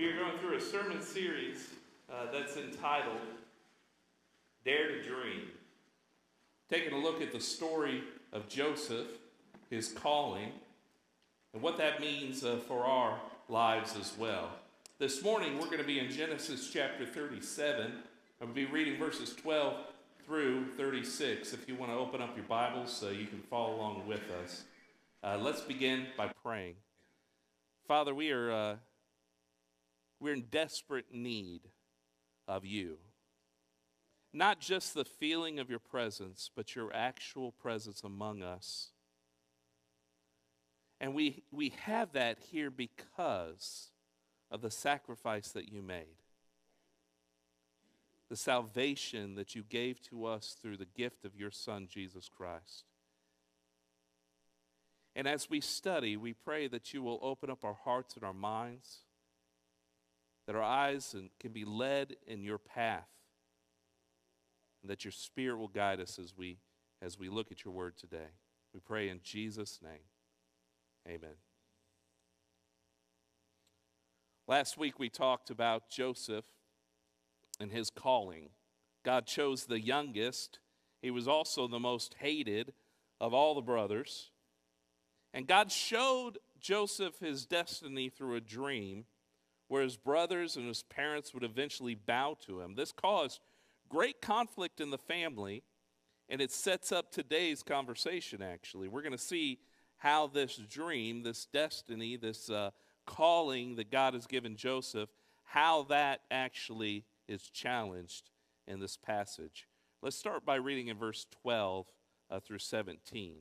[0.00, 1.68] We are going through a sermon series
[2.10, 3.20] uh, that's entitled
[4.64, 5.42] Dare to Dream.
[6.70, 9.08] Taking a look at the story of Joseph,
[9.68, 10.52] his calling,
[11.52, 13.20] and what that means uh, for our
[13.50, 14.48] lives as well.
[14.98, 17.84] This morning, we're going to be in Genesis chapter 37.
[17.84, 17.92] I'm
[18.40, 19.76] going to be reading verses 12
[20.24, 21.52] through 36.
[21.52, 24.62] If you want to open up your Bibles so you can follow along with us.
[25.22, 26.76] Uh, let's begin by praying.
[27.86, 28.76] Father, we are uh,
[30.20, 31.62] we're in desperate need
[32.46, 32.98] of you.
[34.32, 38.90] Not just the feeling of your presence, but your actual presence among us.
[41.00, 43.90] And we, we have that here because
[44.50, 46.04] of the sacrifice that you made,
[48.28, 52.84] the salvation that you gave to us through the gift of your Son, Jesus Christ.
[55.16, 58.34] And as we study, we pray that you will open up our hearts and our
[58.34, 59.00] minds
[60.46, 63.08] that our eyes can be led in your path,
[64.82, 66.58] and that your spirit will guide us as we,
[67.02, 68.30] as we look at your word today.
[68.72, 70.06] We pray in Jesus' name.
[71.08, 71.36] Amen.
[74.46, 76.46] Last week we talked about Joseph
[77.60, 78.48] and his calling.
[79.04, 80.58] God chose the youngest.
[81.02, 82.72] He was also the most hated
[83.20, 84.30] of all the brothers.
[85.32, 89.04] And God showed Joseph his destiny through a dream
[89.70, 92.74] where his brothers and his parents would eventually bow to him.
[92.74, 93.38] This caused
[93.88, 95.62] great conflict in the family,
[96.28, 98.88] and it sets up today's conversation, actually.
[98.88, 99.60] We're going to see
[99.98, 102.72] how this dream, this destiny, this uh,
[103.06, 105.08] calling that God has given Joseph,
[105.44, 108.28] how that actually is challenged
[108.66, 109.68] in this passage.
[110.02, 111.86] Let's start by reading in verse 12
[112.28, 113.36] uh, through 17.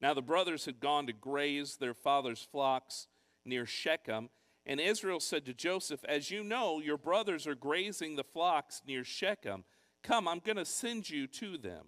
[0.00, 3.06] Now the brothers had gone to graze their father's flocks
[3.44, 4.30] near Shechem.
[4.66, 9.04] And Israel said to Joseph, As you know, your brothers are grazing the flocks near
[9.04, 9.64] Shechem.
[10.02, 11.86] Come, I'm going to send you to them.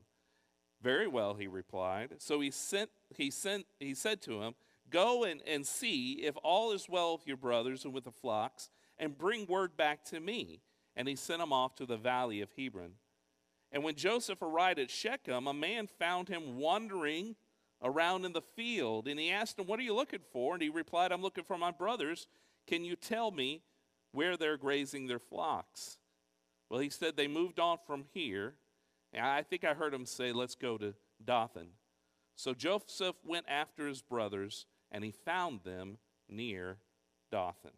[0.83, 2.15] Very well, he replied.
[2.19, 4.55] So he sent he sent he said to him,
[4.91, 8.71] Go and, and see if all is well with your brothers and with the flocks,
[8.99, 10.61] and bring word back to me.
[10.94, 12.93] And he sent him off to the valley of Hebron.
[13.73, 17.37] And when Joseph arrived at Shechem, a man found him wandering
[17.82, 19.09] around in the field.
[19.09, 20.54] And he asked him, What are you looking for?
[20.54, 22.26] And he replied, I'm looking for my brothers.
[22.66, 23.62] Can you tell me
[24.12, 25.98] where they're grazing their flocks?
[26.69, 28.54] Well, he said they moved on from here.
[29.12, 30.94] And I think I heard him say, Let's go to
[31.25, 31.69] Dothan.
[32.34, 35.98] So Joseph went after his brothers, and he found them
[36.28, 36.76] near
[37.32, 37.72] Dothan.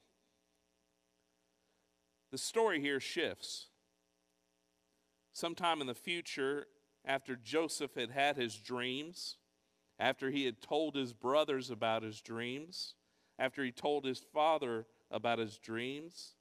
[2.31, 3.67] The story here shifts.
[5.33, 6.67] Sometime in the future,
[7.05, 9.37] after Joseph had had his dreams,
[9.99, 12.95] after he had told his brothers about his dreams,
[13.39, 16.35] after he told his father about his dreams.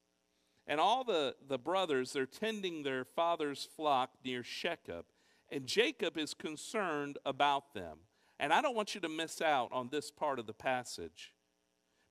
[0.67, 5.03] And all the, the brothers, they're tending their father's flock near Shechem.
[5.49, 7.99] And Jacob is concerned about them.
[8.39, 11.33] And I don't want you to miss out on this part of the passage.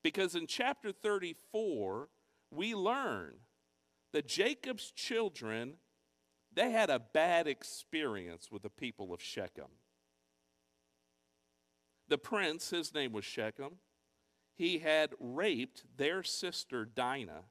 [0.02, 2.08] Because in chapter 34,
[2.50, 3.34] we learn
[4.12, 5.74] that Jacob's children,
[6.52, 9.70] they had a bad experience with the people of Shechem.
[12.09, 13.78] The prince, his name was Shechem,
[14.55, 17.44] he had raped their sister Dinah.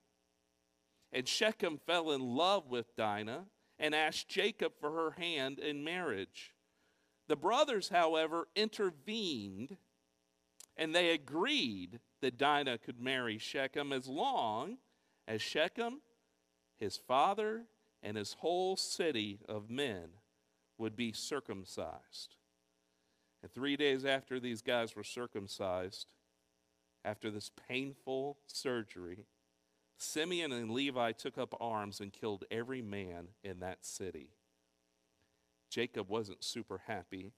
[1.11, 3.45] And Shechem fell in love with Dinah
[3.77, 6.53] and asked Jacob for her hand in marriage.
[7.27, 9.77] The brothers, however, intervened
[10.77, 14.77] and they agreed that Dinah could marry Shechem as long
[15.27, 16.01] as Shechem,
[16.77, 17.65] his father,
[18.03, 20.09] and his whole city of men
[20.77, 22.35] would be circumcised.
[23.45, 26.07] And three days after these guys were circumcised,
[27.03, 29.27] after this painful surgery,
[29.99, 34.31] Simeon and Levi took up arms and killed every man in that city.
[35.69, 37.33] Jacob wasn't super happy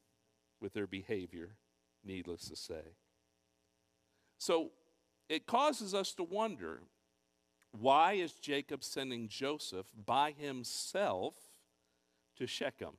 [0.61, 1.57] with their behavior,
[2.05, 2.93] needless to say.
[4.37, 4.71] So
[5.27, 6.83] it causes us to wonder
[7.77, 11.33] why is Jacob sending Joseph by himself
[12.37, 12.95] to Shechem?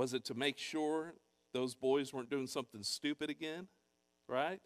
[0.00, 1.12] Was it to make sure
[1.52, 3.68] those boys weren't doing something stupid again?
[4.26, 4.62] Right?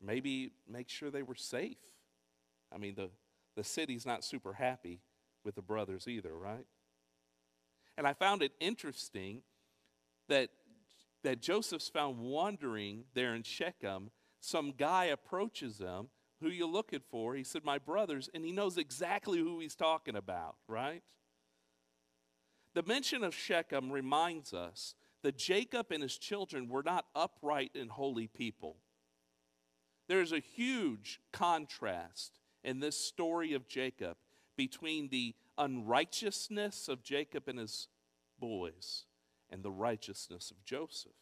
[0.00, 1.76] Maybe make sure they were safe.
[2.74, 3.10] I mean, the,
[3.54, 5.02] the city's not super happy
[5.44, 6.64] with the brothers either, right?
[7.98, 9.42] And I found it interesting
[10.30, 10.48] that,
[11.22, 14.10] that Joseph's found wandering there in Shechem.
[14.40, 16.08] Some guy approaches them.
[16.40, 17.34] Who you looking for?
[17.34, 18.30] He said, My brothers.
[18.32, 21.02] And he knows exactly who he's talking about, right?
[22.74, 27.90] The mention of Shechem reminds us that Jacob and his children were not upright and
[27.90, 28.76] holy people.
[30.08, 34.16] There's a huge contrast in this story of Jacob
[34.56, 37.88] between the unrighteousness of Jacob and his
[38.38, 39.06] boys
[39.50, 41.12] and the righteousness of Joseph.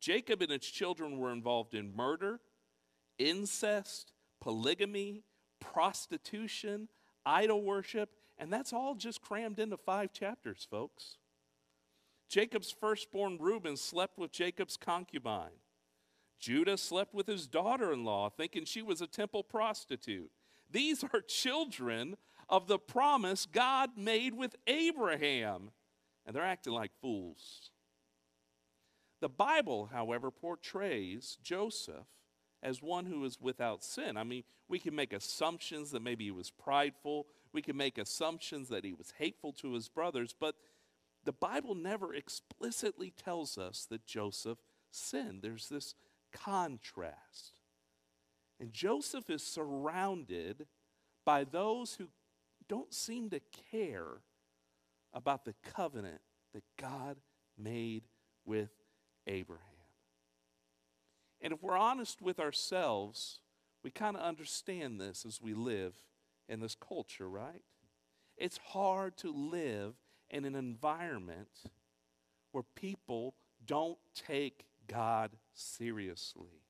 [0.00, 2.40] Jacob and his children were involved in murder,
[3.18, 5.22] incest, polygamy,
[5.60, 6.88] prostitution,
[7.24, 11.16] idol worship, and that's all just crammed into five chapters, folks.
[12.28, 15.60] Jacob's firstborn Reuben slept with Jacob's concubine.
[16.38, 20.30] Judah slept with his daughter in law, thinking she was a temple prostitute.
[20.70, 22.16] These are children
[22.48, 25.70] of the promise God made with Abraham,
[26.26, 27.70] and they're acting like fools.
[29.20, 32.06] The Bible, however, portrays Joseph
[32.62, 34.16] as one who is without sin.
[34.16, 37.26] I mean, we can make assumptions that maybe he was prideful,
[37.56, 40.56] we can make assumptions that he was hateful to his brothers, but
[41.24, 44.58] the Bible never explicitly tells us that Joseph
[44.90, 45.40] sinned.
[45.40, 45.94] There's this
[46.32, 47.54] contrast.
[48.60, 50.66] And Joseph is surrounded
[51.24, 52.08] by those who
[52.68, 54.20] don't seem to care
[55.14, 56.20] about the covenant
[56.52, 57.16] that God
[57.56, 58.02] made
[58.44, 58.70] with
[59.26, 59.62] Abraham.
[61.40, 63.40] And if we're honest with ourselves,
[63.82, 65.94] we kind of understand this as we live
[66.48, 67.62] in this culture, right?
[68.36, 69.94] It's hard to live
[70.30, 71.48] in an environment
[72.52, 73.34] where people
[73.66, 76.62] don't take God seriously.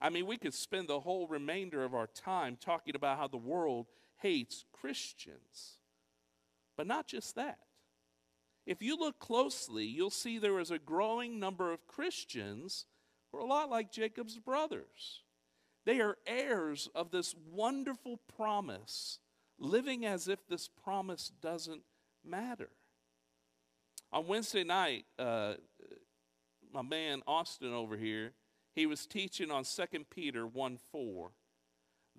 [0.00, 3.36] I mean, we could spend the whole remainder of our time talking about how the
[3.36, 3.86] world
[4.20, 5.78] hates Christians.
[6.76, 7.58] But not just that.
[8.66, 12.86] If you look closely, you'll see there is a growing number of Christians
[13.30, 15.22] who are a lot like Jacob's brothers.
[15.84, 19.18] They are heirs of this wonderful promise,
[19.58, 21.82] living as if this promise doesn't
[22.24, 22.70] matter.
[24.12, 25.54] On Wednesday night, uh,
[26.72, 28.32] my man Austin over here,
[28.74, 31.30] he was teaching on 2 Peter 1 4.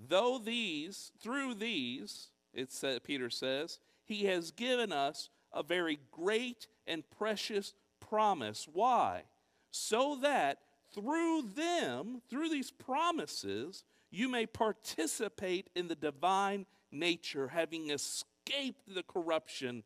[0.08, 6.68] Though these, through these, it said, Peter says, he has given us a very great
[6.88, 8.68] and precious promise.
[8.72, 9.24] Why?
[9.72, 10.60] So that
[10.94, 19.04] through them, through these promises, you may participate in the divine nature, having escaped the
[19.04, 19.84] corruption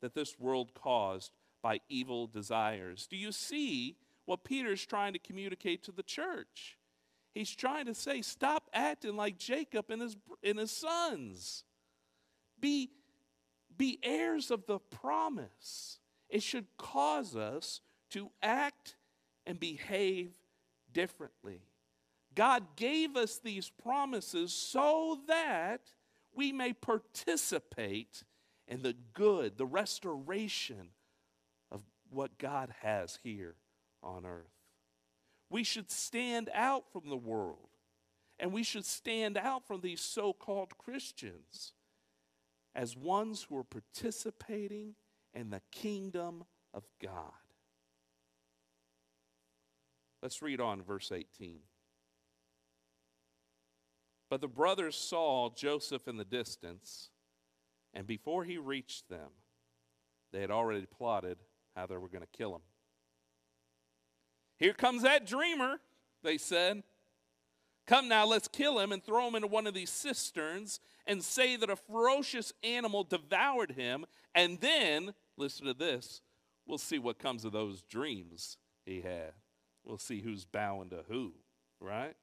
[0.00, 3.06] that this world caused by evil desires.
[3.06, 3.96] Do you see
[4.26, 6.78] what Peter's trying to communicate to the church?
[7.34, 11.64] He's trying to say, stop acting like Jacob and his, and his sons.
[12.58, 12.90] Be,
[13.76, 15.98] be heirs of the promise.
[16.28, 17.80] It should cause us
[18.10, 18.96] to act
[19.46, 20.39] and behave
[20.92, 21.62] differently.
[22.34, 25.80] God gave us these promises so that
[26.32, 28.22] we may participate
[28.68, 30.90] in the good, the restoration
[31.72, 33.56] of what God has here
[34.02, 34.52] on earth.
[35.50, 37.68] We should stand out from the world,
[38.38, 41.72] and we should stand out from these so called Christians
[42.74, 44.94] as ones who are participating
[45.34, 47.32] in the kingdom of God.
[50.22, 51.60] Let's read on verse 18.
[54.28, 57.10] But the brothers saw Joseph in the distance,
[57.92, 59.30] and before he reached them,
[60.32, 61.38] they had already plotted
[61.74, 62.62] how they were going to kill him.
[64.56, 65.80] Here comes that dreamer,
[66.22, 66.82] they said.
[67.86, 71.56] Come now, let's kill him and throw him into one of these cisterns and say
[71.56, 74.04] that a ferocious animal devoured him.
[74.34, 76.20] And then, listen to this,
[76.66, 79.32] we'll see what comes of those dreams he had.
[79.84, 81.34] We'll see who's bowing to who,
[81.80, 82.14] right?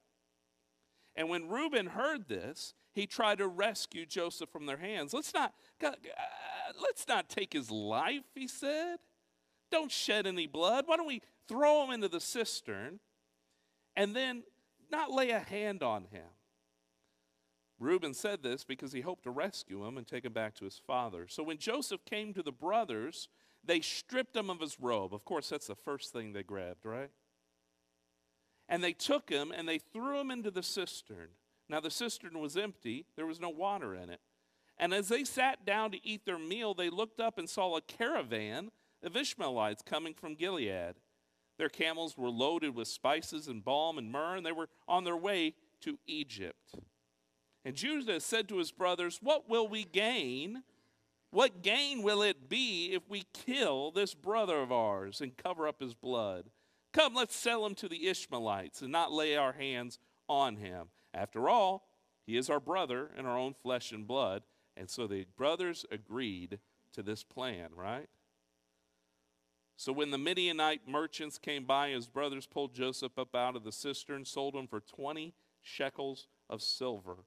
[1.16, 5.12] And when Reuben heard this, he tried to rescue Joseph from their hands.
[5.12, 5.52] Let's not,
[5.84, 5.90] uh,
[6.80, 8.98] let's not take his life, he said.
[9.70, 10.84] Don't shed any blood.
[10.86, 13.00] Why don't we throw him into the cistern
[13.96, 14.44] and then
[14.90, 16.28] not lay a hand on him?
[17.80, 20.80] Reuben said this because he hoped to rescue him and take him back to his
[20.84, 21.26] father.
[21.28, 23.28] So when Joseph came to the brothers,
[23.64, 25.14] they stripped him of his robe.
[25.14, 27.10] Of course, that's the first thing they grabbed, right?
[28.68, 31.28] And they took him and they threw him into the cistern.
[31.68, 34.20] Now, the cistern was empty, there was no water in it.
[34.78, 37.80] And as they sat down to eat their meal, they looked up and saw a
[37.80, 38.70] caravan
[39.02, 40.94] of Ishmaelites coming from Gilead.
[41.58, 45.16] Their camels were loaded with spices and balm and myrrh, and they were on their
[45.16, 46.74] way to Egypt.
[47.64, 50.62] And Judah said to his brothers, What will we gain?
[51.30, 55.80] What gain will it be if we kill this brother of ours and cover up
[55.80, 56.44] his blood?
[56.92, 60.88] Come, let's sell him to the Ishmaelites and not lay our hands on him.
[61.12, 61.88] After all,
[62.26, 64.42] he is our brother in our own flesh and blood.
[64.76, 66.58] And so the brothers agreed
[66.92, 68.08] to this plan, right?
[69.76, 73.72] So when the Midianite merchants came by, his brothers pulled Joseph up out of the
[73.72, 77.18] cistern, sold him for 20 shekels of silver,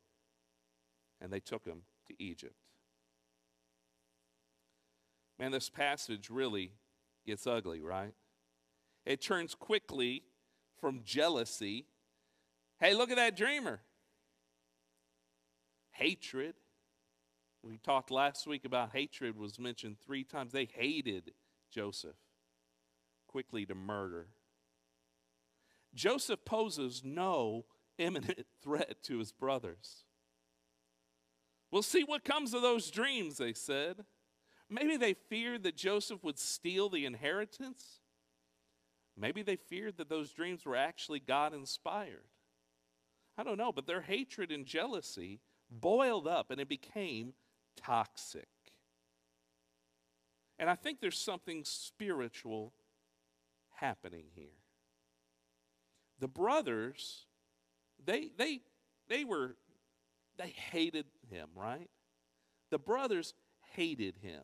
[1.22, 2.56] and they took him to Egypt.
[5.40, 6.74] Man, this passage really
[7.26, 8.14] gets ugly, right?
[9.06, 10.24] It turns quickly
[10.80, 11.86] from jealousy.
[12.80, 13.82] Hey, look at that dreamer.
[15.92, 16.56] Hatred.
[17.64, 20.52] We talked last week about hatred was mentioned three times.
[20.52, 21.32] They hated
[21.72, 22.16] Joseph
[23.28, 24.28] quickly to murder.
[25.94, 27.66] Joseph poses no
[27.98, 30.04] imminent threat to his brothers.
[31.72, 34.06] We'll see what comes of those dreams, they said.
[34.70, 38.01] Maybe they feared that Joseph would steal the inheritance.
[39.22, 42.26] Maybe they feared that those dreams were actually God inspired.
[43.38, 47.34] I don't know, but their hatred and jealousy boiled up and it became
[47.78, 48.48] toxic.
[50.58, 52.74] And I think there's something spiritual
[53.76, 54.58] happening here.
[56.20, 57.26] The brothers,
[58.04, 58.62] they they
[59.08, 59.56] they were
[60.38, 61.90] they hated him, right?
[62.72, 63.36] The brothers
[63.76, 64.42] hated him.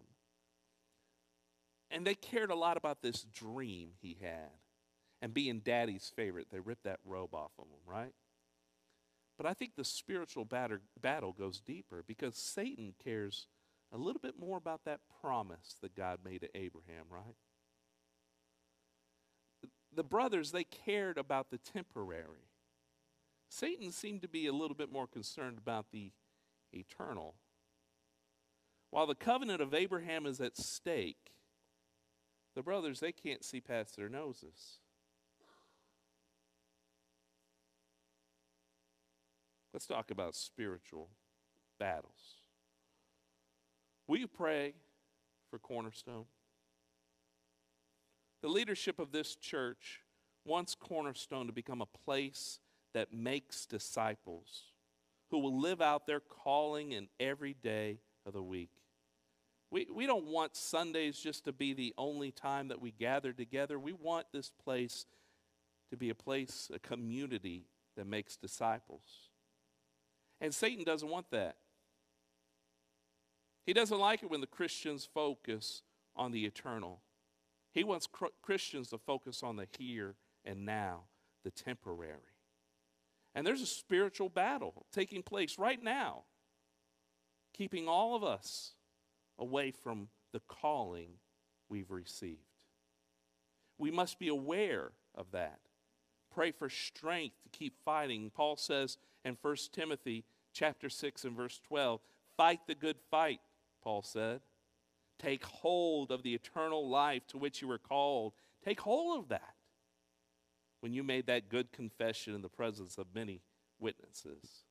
[1.89, 4.51] And they cared a lot about this dream he had
[5.21, 6.47] and being daddy's favorite.
[6.51, 8.13] They ripped that robe off of him, right?
[9.37, 13.47] But I think the spiritual batter, battle goes deeper because Satan cares
[13.93, 17.35] a little bit more about that promise that God made to Abraham, right?
[19.97, 22.51] the brothers, they cared about the temporary.
[23.49, 26.11] Satan seemed to be a little bit more concerned about the
[26.71, 27.35] eternal.
[28.91, 31.31] While the covenant of Abraham is at stake,
[32.55, 34.77] the brothers, they can't see past their noses.
[39.77, 41.07] Let's talk about spiritual
[41.79, 42.41] battles.
[44.07, 44.73] Will you pray
[45.51, 46.25] for Cornerstone?
[48.41, 49.99] The leadership of this church
[50.43, 52.57] wants Cornerstone to become a place
[52.95, 54.63] that makes disciples
[55.29, 58.71] who will live out their calling in every day of the week.
[59.69, 63.77] We, we don't want Sundays just to be the only time that we gather together.
[63.77, 65.05] We want this place
[65.91, 69.26] to be a place, a community that makes disciples.
[70.39, 71.57] And Satan doesn't want that.
[73.65, 75.81] He doesn't like it when the Christians focus
[76.15, 77.01] on the eternal.
[77.73, 78.07] He wants
[78.41, 80.15] Christians to focus on the here
[80.45, 81.03] and now,
[81.43, 82.33] the temporary.
[83.35, 86.23] And there's a spiritual battle taking place right now,
[87.53, 88.71] keeping all of us
[89.37, 91.09] away from the calling
[91.69, 92.39] we've received.
[93.77, 95.59] We must be aware of that.
[96.33, 98.31] Pray for strength to keep fighting.
[98.33, 101.99] Paul says in 1 Timothy chapter 6 and verse 12,
[102.35, 103.41] fight the good fight,
[103.83, 104.41] Paul said.
[105.19, 108.33] Take hold of the eternal life to which you were called.
[108.63, 109.55] Take hold of that
[110.79, 113.41] when you made that good confession in the presence of many
[113.79, 114.63] witnesses.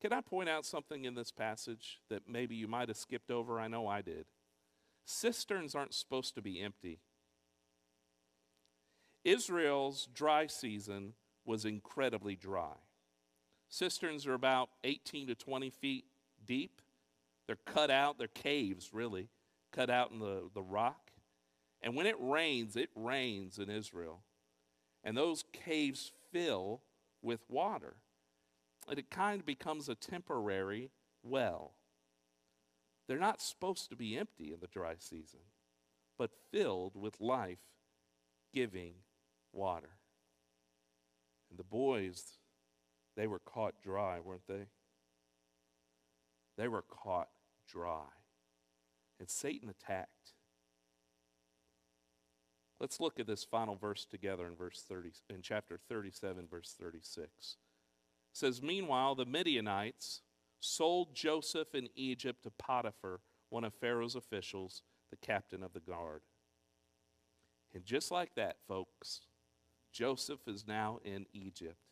[0.00, 3.60] Can I point out something in this passage that maybe you might have skipped over?
[3.60, 4.26] I know I did.
[5.04, 7.00] Cisterns aren't supposed to be empty.
[9.24, 11.14] Israel's dry season
[11.44, 12.76] was incredibly dry.
[13.68, 16.04] Cisterns are about 18 to 20 feet
[16.46, 16.80] deep.
[17.46, 19.28] They're cut out, they're caves, really,
[19.72, 21.10] cut out in the, the rock.
[21.80, 24.22] And when it rains, it rains in Israel.
[25.04, 26.82] And those caves fill
[27.22, 27.96] with water.
[28.88, 30.90] And it kind of becomes a temporary
[31.22, 31.72] well.
[33.06, 35.40] They're not supposed to be empty in the dry season,
[36.18, 37.58] but filled with life
[38.52, 38.94] giving
[39.52, 39.90] water.
[41.48, 42.38] And the boys,
[43.18, 44.68] they were caught dry, weren't they?
[46.56, 47.28] They were caught
[47.68, 48.06] dry.
[49.18, 50.34] And Satan attacked.
[52.78, 57.26] Let's look at this final verse together in verse 30 in chapter 37 verse 36.
[57.26, 57.56] It
[58.32, 60.20] says meanwhile the Midianites
[60.60, 63.18] sold Joseph in Egypt to Potiphar,
[63.50, 66.22] one of Pharaoh's officials, the captain of the guard.
[67.74, 69.22] And just like that, folks,
[69.92, 71.87] Joseph is now in Egypt.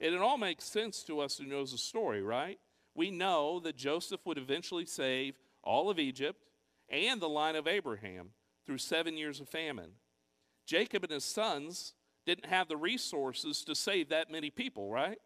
[0.00, 2.58] And it all makes sense to us who knows the story, right?
[2.94, 6.44] we know that Joseph would eventually save all of Egypt
[6.88, 8.30] and the line of Abraham
[8.66, 9.92] through seven years of famine.
[10.66, 11.94] Jacob and his sons
[12.26, 15.18] didn't have the resources to save that many people, right?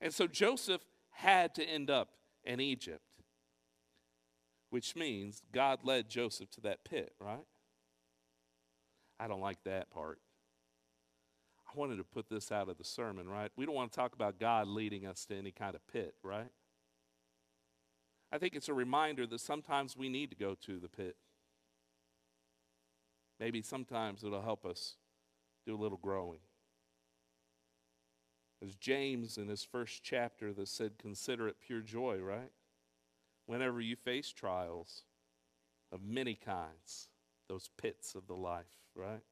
[0.00, 2.08] And so Joseph had to end up
[2.44, 3.04] in Egypt,
[4.70, 7.44] which means God led Joseph to that pit, right?
[9.18, 10.18] I don't like that part.
[11.70, 13.50] I wanted to put this out of the sermon, right?
[13.56, 16.50] We don't want to talk about God leading us to any kind of pit, right?
[18.32, 21.16] I think it's a reminder that sometimes we need to go to the pit.
[23.38, 24.96] Maybe sometimes it'll help us
[25.66, 26.40] do a little growing.
[28.62, 32.50] As James in his first chapter that said, Consider it pure joy, right?
[33.46, 35.02] Whenever you face trials
[35.90, 37.08] of many kinds,
[37.48, 39.22] those pits of the life, right?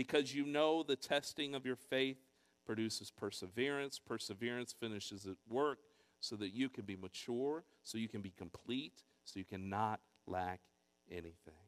[0.00, 2.16] Because you know the testing of your faith
[2.64, 3.98] produces perseverance.
[3.98, 5.80] Perseverance finishes at work
[6.20, 10.60] so that you can be mature, so you can be complete, so you cannot lack
[11.10, 11.66] anything.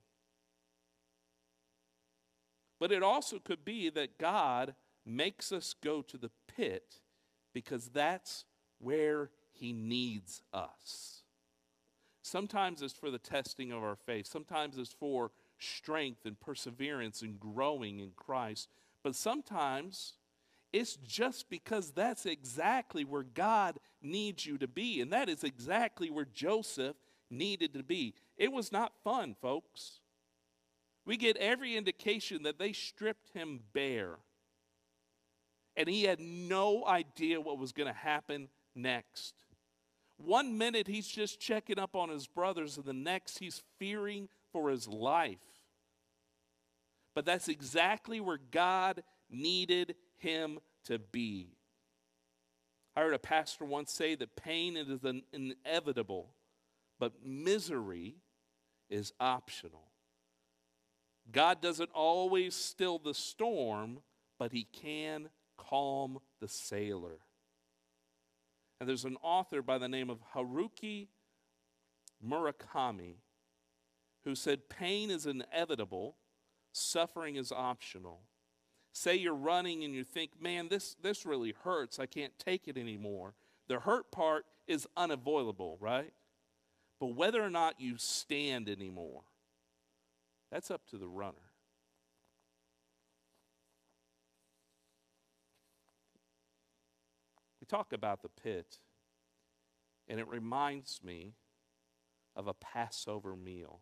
[2.81, 7.01] But it also could be that God makes us go to the pit
[7.53, 8.47] because that's
[8.79, 11.21] where He needs us.
[12.23, 15.33] Sometimes it's for the testing of our faith, sometimes it's for
[15.63, 18.69] strength and perseverance and growing in Christ,
[19.03, 20.15] but sometimes
[20.73, 25.01] it's just because that's exactly where God needs you to be.
[25.01, 26.97] And that is exactly where Joseph
[27.31, 28.15] needed to be.
[28.37, 30.01] It was not fun, folks.
[31.05, 34.19] We get every indication that they stripped him bare.
[35.77, 39.35] And he had no idea what was going to happen next.
[40.17, 44.71] One minute he's just checking up on his brothers, and the next he's fearing for
[44.71, 45.39] his life.
[47.15, 51.57] But that's exactly where God needed him to be.
[52.95, 55.01] I heard a pastor once say that pain is
[55.33, 56.31] inevitable,
[56.99, 58.17] but misery
[58.91, 59.93] is optional.
[61.31, 64.01] God doesn't always still the storm,
[64.39, 67.21] but He can calm the sailor.
[68.81, 71.07] And there's an author by the name of Haruki
[72.27, 73.17] Murakami
[74.25, 76.17] who said, Pain is inevitable,
[76.73, 78.21] suffering is optional.
[78.93, 81.99] Say you're running and you think, man, this, this really hurts.
[81.99, 83.35] I can't take it anymore.
[83.69, 86.13] The hurt part is unavoidable, right?
[87.01, 89.23] But whether or not you stand anymore,
[90.51, 91.53] that's up to the runner.
[97.61, 98.79] We talk about the pit,
[100.07, 101.33] and it reminds me
[102.37, 103.81] of a Passover meal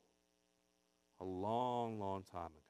[1.21, 2.70] a long, long time ago.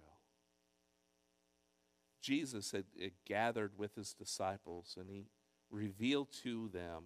[2.20, 5.26] Jesus had, had gathered with his disciples and he
[5.70, 7.04] revealed to them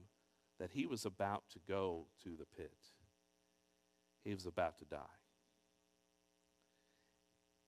[0.59, 2.73] that he was about to go to the pit.
[4.25, 4.99] He was about to die.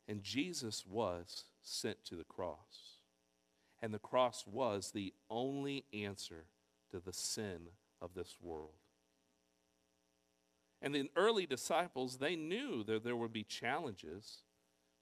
[0.09, 3.00] And Jesus was sent to the cross.
[3.82, 6.46] And the cross was the only answer
[6.90, 7.68] to the sin
[8.00, 8.70] of this world.
[10.80, 14.42] And the early disciples, they knew that there would be challenges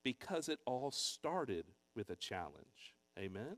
[0.02, 2.94] because it all started with a challenge.
[3.18, 3.56] Amen?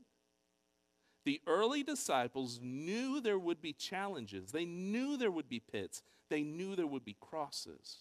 [1.25, 4.51] The early disciples knew there would be challenges.
[4.51, 6.01] They knew there would be pits.
[6.29, 7.97] They knew there would be crosses.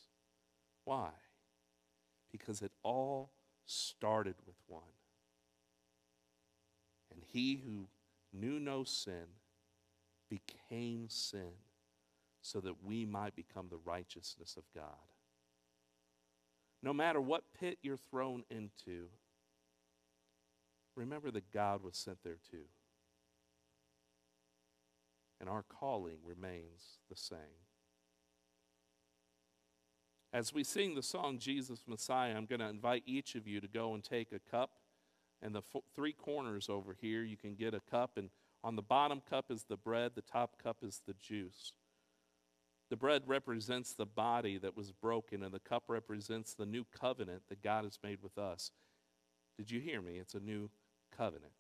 [0.85, 1.11] Why?
[2.31, 3.31] Because it all
[3.65, 4.83] started with one.
[7.13, 7.89] And he who
[8.33, 9.27] knew no sin
[10.31, 11.53] became sin
[12.43, 14.95] so that we might become the righteousness of God.
[16.83, 19.09] No matter what pit you're thrown into,
[20.97, 22.67] remember that God was sent there too.
[25.41, 27.39] And our calling remains the same.
[30.33, 33.69] As we sing the song Jesus Messiah, I'm going to invite each of you to
[33.69, 34.71] go and take a cup.
[35.43, 38.13] And the f- three corners over here, you can get a cup.
[38.17, 38.31] And
[38.65, 41.73] on the bottom cup is the bread, the top cup is the juice.
[42.89, 47.43] The bread represents the body that was broken, and the cup represents the new covenant
[47.49, 48.71] that God has made with us.
[49.57, 50.19] Did you hear me?
[50.19, 50.71] It's a new
[51.17, 51.53] covenant.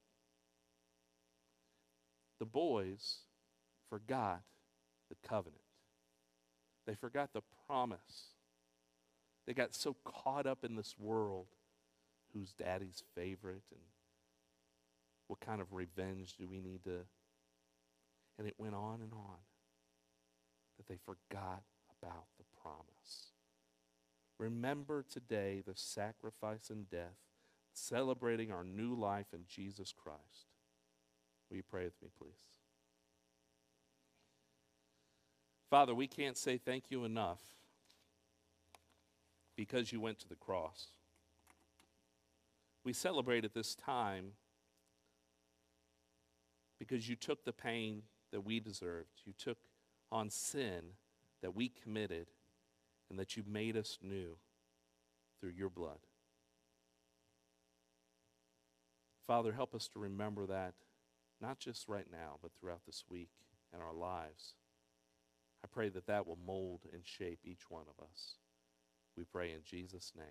[2.39, 3.19] The boys
[3.89, 4.43] forgot
[5.09, 5.63] the covenant,
[6.87, 8.33] they forgot the promise.
[9.47, 11.47] They got so caught up in this world
[12.35, 13.81] who's daddy's favorite and
[15.29, 17.01] what kind of revenge do we need to.
[18.39, 19.39] And it went on and on
[20.77, 21.63] that they forgot
[22.03, 23.31] about the promise.
[24.39, 27.26] Remember today the sacrifice and death
[27.77, 30.51] celebrating our new life in Jesus Christ.
[31.49, 32.33] Will you pray with me, please?
[35.71, 37.41] Father, we can't say thank you enough
[39.57, 40.87] because you went to the cross.
[42.85, 44.33] We celebrate at this time
[46.79, 49.23] because you took the pain that we deserved.
[49.25, 49.59] You took
[50.13, 50.83] on sin
[51.43, 52.29] that we committed
[53.11, 54.37] and that you made us new
[55.41, 55.99] through your blood.
[59.27, 60.75] Father, help us to remember that
[61.41, 63.31] not just right now, but throughout this week
[63.73, 64.55] and our lives.
[65.65, 68.37] I pray that that will mold and shape each one of us.
[69.17, 70.27] We pray in Jesus' name.